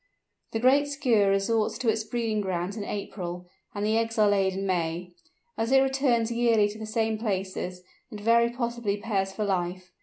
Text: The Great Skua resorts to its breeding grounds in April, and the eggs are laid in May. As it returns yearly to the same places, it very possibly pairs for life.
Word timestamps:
The 0.51 0.59
Great 0.59 0.87
Skua 0.87 1.27
resorts 1.27 1.77
to 1.77 1.87
its 1.87 2.03
breeding 2.03 2.41
grounds 2.41 2.75
in 2.75 2.83
April, 2.83 3.45
and 3.75 3.85
the 3.85 3.99
eggs 3.99 4.17
are 4.17 4.27
laid 4.27 4.53
in 4.53 4.65
May. 4.65 5.11
As 5.59 5.71
it 5.71 5.77
returns 5.79 6.31
yearly 6.31 6.67
to 6.69 6.79
the 6.79 6.87
same 6.87 7.19
places, 7.19 7.83
it 8.09 8.19
very 8.19 8.49
possibly 8.49 8.97
pairs 8.97 9.31
for 9.31 9.45
life. 9.45 9.91